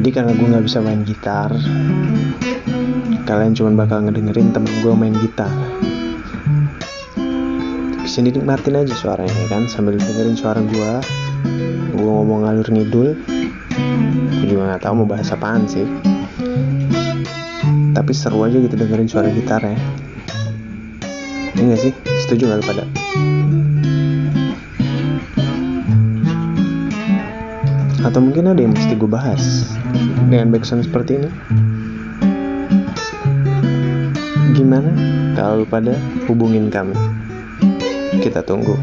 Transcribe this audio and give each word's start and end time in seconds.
Jadi 0.00 0.16
karena 0.16 0.32
gue 0.32 0.48
nggak 0.48 0.64
bisa 0.64 0.80
main 0.80 1.04
gitar, 1.04 1.52
kalian 3.28 3.52
cuma 3.52 3.84
bakal 3.84 4.00
ngedengerin 4.00 4.48
temen 4.48 4.72
gue 4.80 4.96
main 4.96 5.12
gitar. 5.12 5.52
Bisa 8.00 8.24
dinikmatin 8.24 8.80
aja 8.80 8.96
suaranya 8.96 9.28
ya 9.28 9.46
kan, 9.52 9.68
sambil 9.68 10.00
dengerin 10.00 10.40
suara 10.40 10.64
gue. 10.64 10.92
Gue 11.92 12.10
ngomong 12.16 12.48
ngalur 12.48 12.64
ngidul, 12.72 13.12
gue 14.40 14.46
juga 14.48 14.72
nggak 14.72 14.88
tahu 14.88 15.04
mau 15.04 15.08
bahas 15.12 15.36
apaan 15.36 15.68
sih. 15.68 15.84
Tapi 17.92 18.12
seru 18.16 18.40
aja 18.48 18.56
gitu 18.56 18.80
dengerin 18.80 19.04
suara 19.04 19.28
gitarnya. 19.28 19.76
Ini 21.60 21.76
gak 21.76 21.80
sih? 21.84 21.92
Setuju 22.24 22.48
gak 22.48 22.64
lu 22.64 22.64
pada? 22.64 22.84
Atau 28.00 28.24
mungkin 28.24 28.48
ada 28.48 28.60
yang 28.60 28.72
mesti 28.72 28.96
gue 28.96 29.10
bahas 29.10 29.76
dengan 30.32 30.48
backsound 30.48 30.88
seperti 30.88 31.20
ini? 31.20 31.30
Gimana 34.56 34.88
kalau 35.36 35.68
pada 35.68 35.92
hubungin 36.24 36.72
kami? 36.72 36.96
Kita 38.24 38.40
tunggu. 38.40 38.76